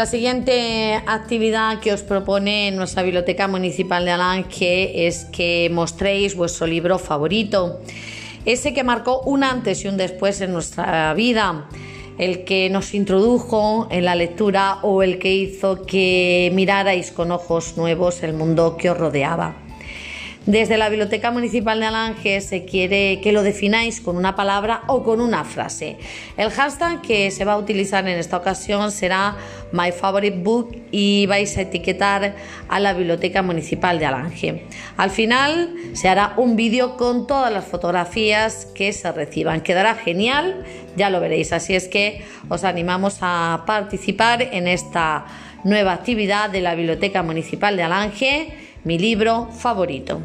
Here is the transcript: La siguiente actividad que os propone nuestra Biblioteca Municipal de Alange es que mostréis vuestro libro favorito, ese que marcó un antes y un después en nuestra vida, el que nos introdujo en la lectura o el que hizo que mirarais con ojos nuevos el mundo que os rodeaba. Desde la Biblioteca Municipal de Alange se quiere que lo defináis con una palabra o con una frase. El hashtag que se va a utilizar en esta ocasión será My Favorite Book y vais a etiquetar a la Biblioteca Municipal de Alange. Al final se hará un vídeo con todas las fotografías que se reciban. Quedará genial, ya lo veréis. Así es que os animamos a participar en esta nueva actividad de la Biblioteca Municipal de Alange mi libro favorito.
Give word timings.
La 0.00 0.06
siguiente 0.06 0.94
actividad 0.94 1.78
que 1.78 1.92
os 1.92 2.00
propone 2.00 2.70
nuestra 2.70 3.02
Biblioteca 3.02 3.48
Municipal 3.48 4.02
de 4.06 4.12
Alange 4.12 5.06
es 5.06 5.26
que 5.26 5.68
mostréis 5.70 6.34
vuestro 6.34 6.66
libro 6.66 6.98
favorito, 6.98 7.82
ese 8.46 8.72
que 8.72 8.82
marcó 8.82 9.20
un 9.20 9.44
antes 9.44 9.84
y 9.84 9.88
un 9.88 9.98
después 9.98 10.40
en 10.40 10.54
nuestra 10.54 11.12
vida, 11.12 11.68
el 12.16 12.44
que 12.44 12.70
nos 12.70 12.94
introdujo 12.94 13.88
en 13.90 14.06
la 14.06 14.14
lectura 14.14 14.78
o 14.80 15.02
el 15.02 15.18
que 15.18 15.34
hizo 15.34 15.82
que 15.82 16.50
mirarais 16.54 17.10
con 17.12 17.30
ojos 17.30 17.76
nuevos 17.76 18.22
el 18.22 18.32
mundo 18.32 18.78
que 18.78 18.88
os 18.88 18.96
rodeaba. 18.96 19.54
Desde 20.46 20.78
la 20.78 20.88
Biblioteca 20.88 21.30
Municipal 21.30 21.80
de 21.80 21.86
Alange 21.86 22.40
se 22.40 22.64
quiere 22.64 23.20
que 23.20 23.30
lo 23.30 23.42
defináis 23.42 24.00
con 24.00 24.16
una 24.16 24.36
palabra 24.36 24.84
o 24.86 25.02
con 25.04 25.20
una 25.20 25.44
frase. 25.44 25.98
El 26.38 26.50
hashtag 26.50 27.02
que 27.02 27.30
se 27.30 27.44
va 27.44 27.52
a 27.52 27.58
utilizar 27.58 28.08
en 28.08 28.18
esta 28.18 28.38
ocasión 28.38 28.90
será 28.90 29.36
My 29.70 29.92
Favorite 29.92 30.38
Book 30.38 30.74
y 30.90 31.26
vais 31.26 31.58
a 31.58 31.60
etiquetar 31.60 32.36
a 32.70 32.80
la 32.80 32.94
Biblioteca 32.94 33.42
Municipal 33.42 33.98
de 33.98 34.06
Alange. 34.06 34.64
Al 34.96 35.10
final 35.10 35.74
se 35.92 36.08
hará 36.08 36.32
un 36.38 36.56
vídeo 36.56 36.96
con 36.96 37.26
todas 37.26 37.52
las 37.52 37.66
fotografías 37.66 38.66
que 38.74 38.94
se 38.94 39.12
reciban. 39.12 39.60
Quedará 39.60 39.94
genial, 39.94 40.64
ya 40.96 41.10
lo 41.10 41.20
veréis. 41.20 41.52
Así 41.52 41.74
es 41.74 41.86
que 41.86 42.24
os 42.48 42.64
animamos 42.64 43.18
a 43.20 43.64
participar 43.66 44.40
en 44.40 44.68
esta 44.68 45.26
nueva 45.64 45.92
actividad 45.92 46.48
de 46.48 46.62
la 46.62 46.74
Biblioteca 46.74 47.22
Municipal 47.22 47.76
de 47.76 47.82
Alange 47.82 48.70
mi 48.84 48.98
libro 48.98 49.48
favorito. 49.52 50.22